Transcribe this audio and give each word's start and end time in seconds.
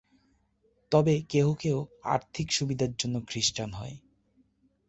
তবে 0.91 1.13
কেহ 1.29 1.47
কেহ 1.53 1.75
আর্থিক 2.05 2.47
সুবিধার 2.51 2.91
জন্য 2.99 3.15
খ্রীষ্টান 3.27 3.69
হয়। 3.73 3.95